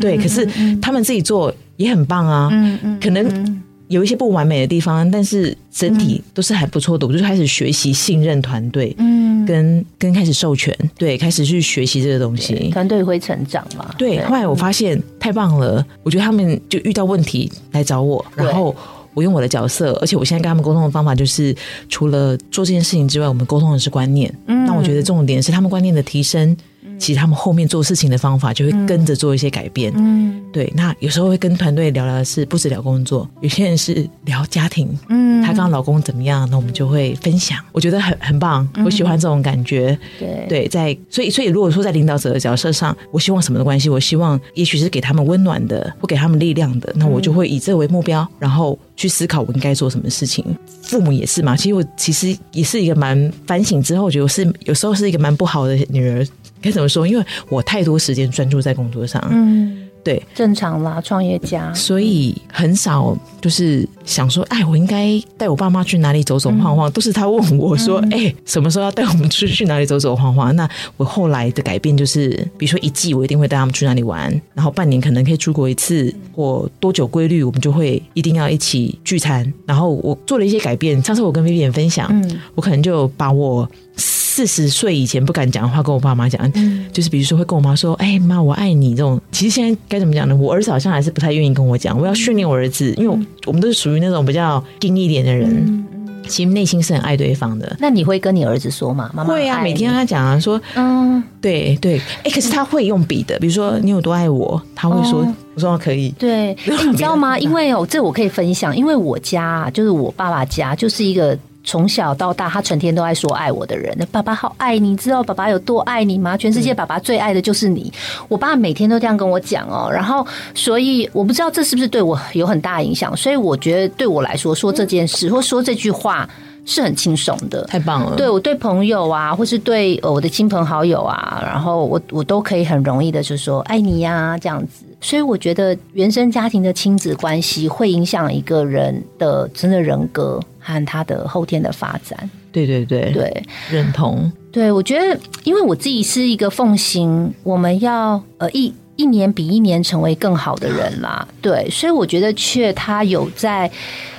[0.00, 0.46] 对，可是
[0.80, 3.61] 他们自己做也很棒啊，嗯嗯，可能。
[3.92, 7.06] 有一些不完美的地方，但是整体都是还不错的。
[7.06, 12.54] 我就开始学习信任团队，嗯，跟跟开始授权，对，开始去学习这个东西。
[12.70, 13.94] 团队会成长嘛？
[13.98, 18.74] 对，后来我发现太棒了，我觉得他们就遇到问题来找我，然后
[19.14, 21.54] 我用我的角色，而且我现在跟他们沟通的方法就是，
[21.88, 24.32] 除了做这件事情之外，我们沟通的是观念。
[24.46, 26.56] 嗯那我觉得重点是他们观念的提升，
[26.98, 29.92] 其实他们后面做事情的方法就会跟着做一些改变。
[29.96, 39.98] 嗯对，那有时候会跟团队聊聊的是不止聊工作，有些人是聊家庭，嗯，她跟她老公怎么样，那我们就会分享，我觉得很很棒，我喜欢这种感觉。
[40.18, 43.88] 对对，在所以所以如果说在领导者的角色上，我希望什么的关系？
[43.88, 50.44] 我希望也许是给他们温暖的，或给他们力量的，那我就会以这为目标，然后去思考我应该做什么事情。
[50.82, 56.26] 父母也是嘛，其实我其实也是一个蛮反省之后，我觉得我是有时候是一个蛮不好的女儿。
[56.62, 57.06] 该怎么说？
[57.06, 70.54] 因为我太多时间专注在工作上，嗯，对，正常啦，创业家，所以很少就是想说，哎，我应该带我爸妈去哪里走走晃晃，都是他问我说，哎，什么时候要带我们出去去哪里走走晃晃？
[70.56, 79.52] 那我后来的改变就是，比如说一季我一定会带他们去哪里玩，然后半年可能可以出国一次，或多久规律我们就会一定要一起聚餐。
[79.66, 82.40] 然后我做了一些改变，上次我跟 Vivian 分享，嗯。
[82.54, 90.34] 我可能就把我四十岁以前不敢讲的话跟我爸妈讲，嗯就是比如说会跟我妈说：“哎妈，我爱你。”这种其实现在该怎么讲呢？
[90.34, 91.98] 我儿子好像还是不太愿意跟我讲。
[91.98, 95.84] 我要训练我儿子，因为我我们都是属于那种比较硬一点的人，嗯
[96.28, 97.76] 其实内心是很爱对方的。
[97.80, 99.10] 那你会跟你儿子说吗？
[99.12, 107.36] 妈妈会啊，每天跟他讲啊，说嗯，对对，哎，可是他会用笔的，比如说你有多爱我，他会说，哦我说可以，对， 哎你知道吗？
[107.38, 113.96] 因为哦，这我可以分享，因为我家啊就是我爸爸家，就是一个从小到大他成天都在说爱我的人。
[114.10, 116.36] 爸爸好爱你，知道爸爸有多爱你吗？
[116.36, 117.92] 全世界爸爸最爱的就是你。
[118.28, 126.28] 我爸每天都这样跟我讲哦，然后所以我不知道这是不是对我有很大影响，所以我觉得对我来说说这件事或说这句话
[126.64, 127.64] 是很轻松的。
[127.64, 128.16] 太棒了。
[128.16, 134.84] 对我对朋友啊，或是对呃我的亲朋好友啊，然后我我都可以很容易的就说爱你呀、这样子。
[135.02, 142.30] 所以我觉得原生家庭的亲子关系会影响一个人的真的人格和他的后天的发展。
[142.50, 144.32] 对对对，对认同。
[144.50, 148.72] 对，我觉得因为我自己是一个奉行我们要呃一。
[148.94, 153.68] 一年比一年成为更好的人啦，对，所以我觉得却他有在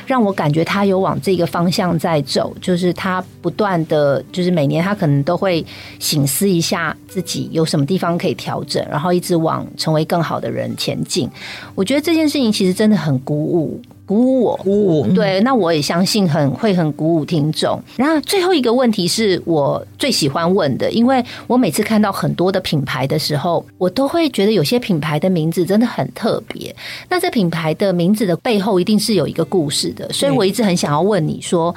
[0.06, 5.66] 让我感觉他有往这个方向在走，就是他不断的，就是每年他可能都会
[6.00, 11.30] 醒思一下自己有什么地方可以调整，然后一直往成为更好的人前进。
[11.76, 13.82] 我觉得这件事情其实真的很鼓舞。
[14.13, 17.82] 鼓舞我，鼓舞嗯对，那我也相信很会很鼓舞听众。
[17.97, 26.73] 那最后一个问题是我最喜欢问的，因为我每次看到很多的品牌的时候，我都会觉得有些品牌的名字真的很特别。
[27.10, 31.76] 那这品牌的名字的背后一定是有一个故事的，所以我一直很想要问你说，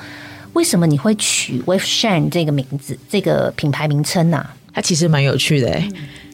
[0.52, 4.54] 为什么你会取 Wave Shine 这个名字，这个品牌名称啊？
[4.74, 5.88] 它其实蛮有趣的、欸，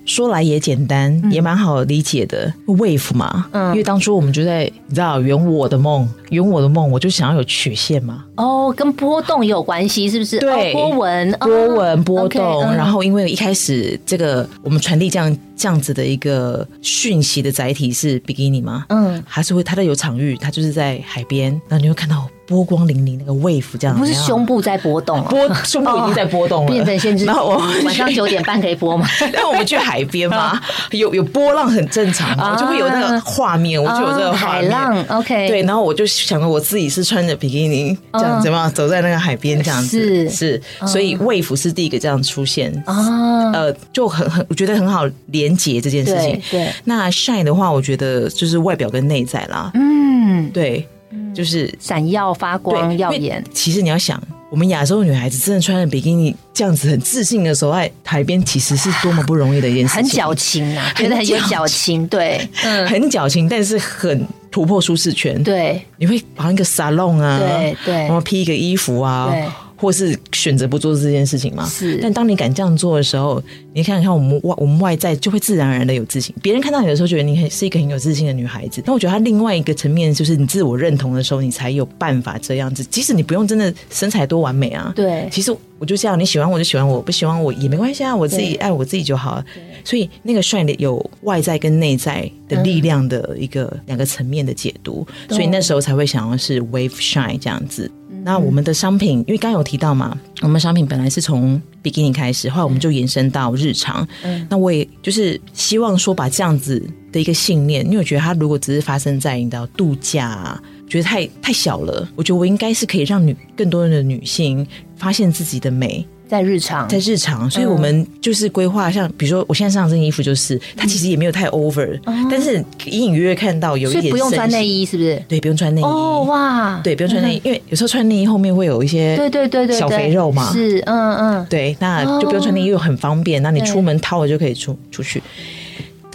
[0.05, 3.47] 说来也简单，也蛮好理解的，wave 嘛。
[3.53, 8.25] 嗯，因为当初我们就在你知道圆我的梦，圆我的梦，我就想要有曲线嘛。
[8.37, 10.39] 哦，跟波动也有关系，是不是？
[10.39, 12.63] 对，波纹，波纹波动。
[12.75, 22.29] 然后因为一开始这个我们传递这样这样子的一个讯息的载体是比基尼嘛，嗯，还是会它的有场域，它就是在海边，然后你会看到。
[22.53, 27.25] 波光粼粼，那个 wave 这样，不是胸部在波动， 波胸部已经在波动了，变成限制。
[27.25, 29.07] 然后我晚上九点半可以播吗？
[29.33, 30.61] 然后我们去海边嘛，
[30.93, 34.63] 有有波浪很正常，我就会有那个画面，我就有这个画面。
[34.63, 35.63] 海浪，OK，对。
[35.63, 40.63] 然后我就想着我自己是穿着比基尼这样子嘛，走在那个海边这样子，是是。
[40.87, 46.41] 所以 wave 是第一个这样出现啊，呃，就很很，我觉得很好连接这件事情。
[46.51, 46.69] 对。
[46.85, 49.71] 那 shine 的话，我觉得就是外表跟内在啦。
[49.75, 50.87] 嗯，对。
[51.35, 53.43] 就是闪耀发光、耀眼。
[53.53, 54.21] 其实你要想，
[54.51, 60.03] 我们亚洲女孩子真的穿着比基尼这样子很自信的时候，在海边，其实是多么不容易的一件事情。
[60.03, 65.43] 很矫情啊，觉得很有矫情，对，嗯，很矫情，但是很突破舒适圈。
[65.43, 69.47] 对，你会绑一个沙龙啊，对对，然后披一个衣服啊，对。
[69.83, 71.67] 或是选择不做这件事情吗？
[71.69, 71.99] 是。
[72.01, 76.33] 但当你敢这样做的时候，你看看我们外我们外在就会自然而然的有自信。
[76.41, 78.81] 别人看到你的时候，觉得你很是一个很有自信的女孩子。
[78.87, 82.85] 那我觉得她另外一个层面就是你自我认同的时候，你才有办法这样子。
[82.85, 85.29] 即使你不用真的身材多完美啊，对。
[85.33, 89.45] 其实我就这样，你喜欢我就喜欢我，不喜欢我也没关系啊，我自己爱我自己就好了。
[89.85, 97.91] 所以那个帅的有外在跟内在的力量的一个两个层面的解读，所以那时候才会想要是 wave shine 这样子。
[98.25, 104.07] 那我们的商品，因为刚刚有提到嘛，我们商品本来是从 beginning 开始，后来我们就延伸到日常。
[104.23, 112.09] 嗯，那我也就是希望说，把这样子的一个信念，因为我觉得它如果只是发生在你的度假，觉得太太小了。
[112.15, 114.67] 我觉得我应该是可以让女更多的女性
[114.97, 116.07] 发现自己的美。
[116.33, 122.57] 在日常，在日常，所以我们就是规划，像比如说，我现在上这件衣服，就是它其实也没有太 over，但是
[122.87, 125.23] 隐隐约约看到有一点，不用穿内衣，是不是？
[125.29, 125.85] 对，不用穿内衣。
[125.85, 130.51] 哦哇，对，不用穿内衣，因为有时候穿内衣后面会有一些，对对对对，小肥肉嘛。
[130.55, 135.23] 是，嗯嗯，对，那就不用穿内衣又很方便，那你出门掏了就可以出出去。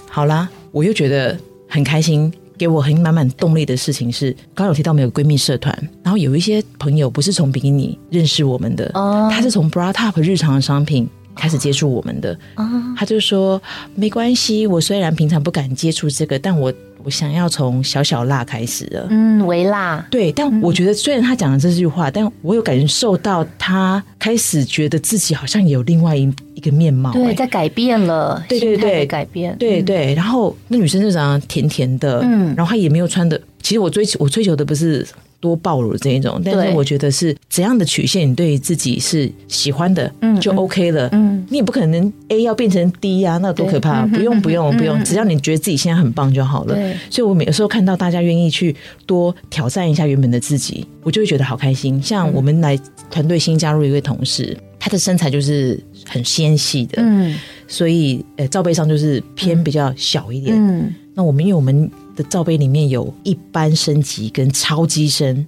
[0.10, 1.38] 好啦，我又觉得
[1.68, 2.34] 很开心。
[2.58, 8.92] 给我很满满动力的事情是，刚刚有提到我们有闺蜜社团，然后有一些朋友不是从比基尼认识我们的，
[9.32, 12.38] 他是从 bra top 日常的商品开始接触我们的，
[12.98, 13.62] 他就说
[13.96, 16.74] 没关系，我虽然平常不敢接触这个，但我。
[17.04, 20.32] 我想要从小小辣开始的，嗯，微辣，对。
[20.32, 30.14] 但我觉得，虽然他讲了这句话，但我有感受到他开始觉得自己好像有另外一一个面貌，对，在改变了，对对对，改变，对对。
[30.16, 33.40] 然后那女生就长得甜甜的，嗯，然后她也没有穿的。
[33.62, 35.06] 其实我追求，我追求的不是。
[35.40, 44.06] 多暴露这一种，但是我觉得是怎样的曲线，你对自己是喜欢的，嗯，就 OK 了，嗯，你也不可能 A 要变成 D 呀，那多可怕！
[44.08, 46.76] 不用不用不用，只要你觉得自己现在很棒就好了。
[47.10, 48.76] 所以我有时候看到大家愿意去
[49.06, 52.02] 多挑战一下原本的自己，我就会觉得好开心。
[52.02, 52.78] 像我们来
[53.12, 57.36] 团队新加入一位同事，他的身材就是很纤细的，嗯，
[57.68, 61.90] 所以呃罩杯上就是偏比较小一点，嗯，那我们因为我们。
[62.18, 65.46] 的罩杯里面有一般升级跟超机身，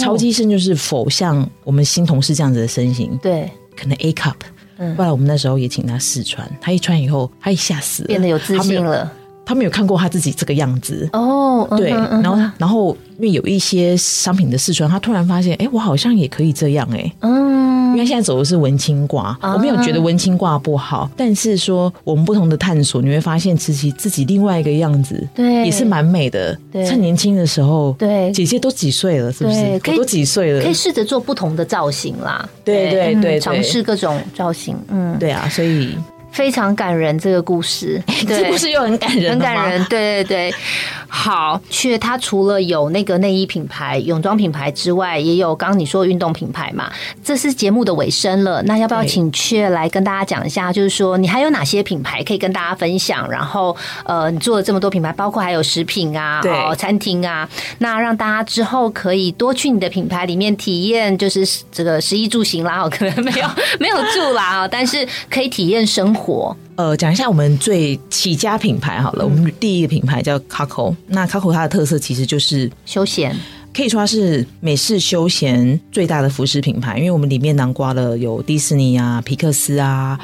[0.00, 4.36] 超机身就是否像我们新同事这样子的身形，对，可能 A cup。
[4.78, 9.10] 嗯，后来我们那时候也请他试穿，他一穿以后，他一下死了，变得有自信了。
[9.44, 11.10] 他没有看过他自己这个样子。
[11.12, 17.61] 哦，对，然后然后因为有一些商品的试穿，他突然发现，哎，我好像也可以这样，哎，嗯，
[17.92, 26.56] 因为现在走的是文青挂，我没有觉得文青挂不好，但是说我们不同的探索，你会发现自己自己另外一个样子，对，也是蛮美的。
[26.72, 29.78] 趁年轻的时候，对，姐姐都几岁了，是不是？
[29.96, 30.62] 都几岁了？
[30.62, 35.96] 可以试着做不同的造型啦，对对对，尝试各种造型，嗯，对啊，所以。
[36.32, 39.84] 非常感人，这个故事， 这故事又很感人，很感人。
[39.90, 40.54] 对对对，
[41.14, 46.90] 好，却它除了有那个内衣品牌、泳装品牌之外，也有刚刚你说的运动品牌嘛。
[47.22, 50.72] 这是节目的尾声了，那要不要请雀来跟大家讲一下？
[50.72, 53.30] 就是说，你还有哪些品牌可以跟大家分享？
[53.30, 57.46] 然后，呃，你做了这么多品牌，包括还有食品啊、哦，餐厅啊，
[57.78, 62.80] 那让大家之后可以多去你的品牌里面体验，就是这个食衣住行啦。
[62.80, 63.46] 哦，可能没有
[63.78, 66.56] 没有住啦啊，但是可以体验生活。
[66.82, 69.24] 火呃，讲一下我们最起家品牌好了。
[69.24, 73.36] 我们第一个品牌叫 Coco，那 Coco 它的特色其实就是休闲，
[73.72, 76.98] 可以说它是美式休闲最大的服饰品牌。
[76.98, 80.18] 因为我们里面囊括了有迪士尼啊、皮克斯啊、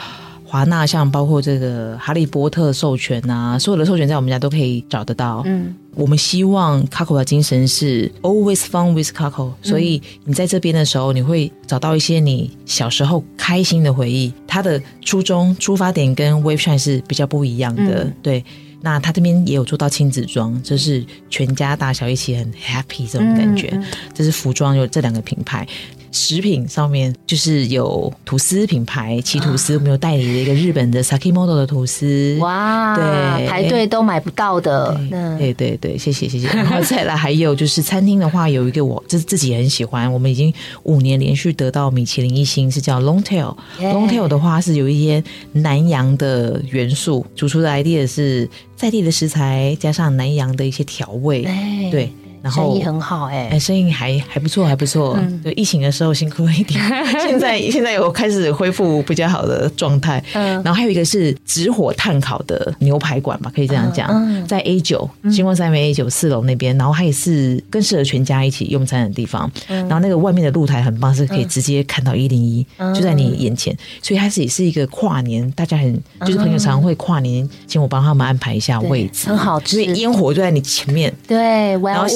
[0.51, 5.43] 华纳，像包括这个哈利波特授权啊，所有的授权在我们家都可以找得到。
[5.45, 14.33] 嗯，我们希望 Coco 的精神是 always fun with Coco，所以你在这边的时候，你会找到一些你小时候开心的回忆。
[14.47, 18.43] 它的初衷出发点跟 Wave Shine 是比较不一样的，嗯对。
[18.81, 23.71] 那他这边也有做到亲子装，就是全家大小一起很 happy 这种感觉。
[23.73, 23.85] 嗯
[24.15, 25.67] 这是服装有这两个品牌。
[26.13, 32.37] 食品上面就是有吐司品牌奇吐司，我们有代理的一个日本的 Sakimoto 的吐司。
[32.41, 36.47] 哇，对排队都买不到的，那对对对，谢谢谢谢。
[36.57, 40.53] 然后再来还有就是餐厅的话，有一个我自自己很喜欢，我们已经
[40.85, 43.57] 五年连续得到米其林一星，是叫 Longtail。
[43.79, 52.13] Longtail 的话是有一些南洋的元素，主厨的 idea 是在地的食材加上南洋的一些调味，哎对，
[52.43, 55.17] 然后生意很好哎、哎，生意还还不错，还不错。
[55.19, 56.81] 嗯对，疫情的时候辛苦了一点，
[57.21, 60.23] 现在现在有开始恢复比较好的状态。
[60.35, 69.51] 嗯然后还有一个是直火炭烤的牛排馆吧，可以这样讲，在 A 九星光三维 A 九四楼那边，然后它也是更适合全家一起用餐的地方。
[69.69, 81.13] 嗯然后那个外面的露台很棒，是可以直接看到一零一，嗯就在你眼前，所以它是也是一个跨年，大家很就是朋友常会跨年，请我帮他们安排一下位置，很好吃因为烟火就在你前面。
[81.27, 82.07] 对然后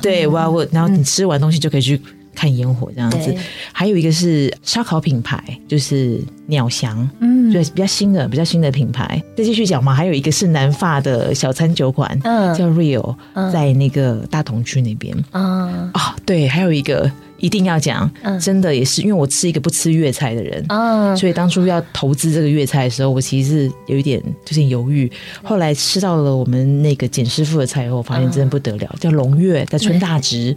[0.00, 2.00] 对 Wildwood，然后你吃完东西就可以去
[2.34, 3.34] 看烟火这样子。
[3.72, 7.52] 还有一个是烧烤品牌，就是鸟翔，嗯。
[7.52, 9.20] 对，比较新的比较新的品牌。
[9.36, 12.54] 再继续讲嘛，还有一个是南发的小餐酒馆，嗯。
[12.54, 13.16] 叫 Real，
[13.52, 15.16] 在那个大同区那边。
[15.32, 15.90] 嗯。
[15.92, 16.14] 啊。
[16.24, 20.64] 对，还有一个一定要讲，嗯真的也是因为我是一个不吃粤菜的人。
[20.68, 25.10] 嗯，所以当初要投资这个粤菜的时候，我其实是有一点就是犹豫。
[25.42, 30.54] 后来吃到了我们那个简师傅的菜以后，我发现真的不得了，叫龙月，在春大直。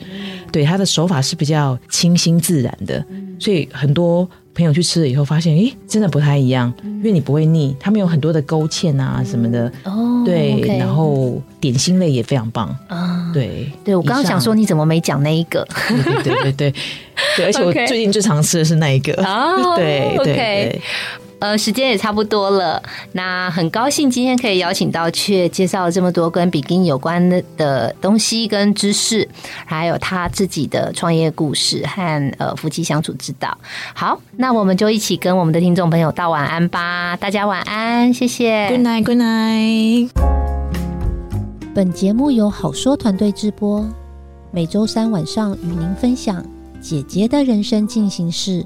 [0.51, 3.03] 对，他的手法是比较清新自然的，
[3.39, 9.72] 所以很多朋友去吃了以后，发现诶，真的不太一样，因为你不会腻，他们有很多的勾芡啊什么的。
[9.84, 12.68] 哦，对然后点心类也非常棒。
[12.88, 15.68] 啊，对，对我刚刚想说，你怎么没讲那一个？
[15.89, 16.74] 对对对对
[17.38, 19.14] 对，而且我 最近最常吃的是那一个。
[19.24, 20.82] 啊对对对。
[21.44, 22.82] 呃，时间也差不多了，
[23.12, 29.28] 那很高兴今天可以邀请到雀介绍了这么多跟比基尼有关的的东西跟知识，
[29.66, 33.58] 还有他自己的创业故事和呃夫妻相处之道。
[33.94, 38.70] 好，那我们就一起跟我们的听众朋友道晚安吧，大家晚安，谢谢。
[38.70, 40.12] Good night, good night。
[41.76, 43.86] 本节目由好说团队直播，
[44.50, 46.41] 每周三晚上与您分享
[46.80, 48.66] 姐姐的人生进行式。